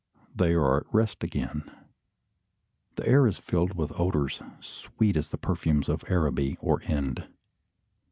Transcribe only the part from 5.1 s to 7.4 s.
as the perfumes of Araby or Ind.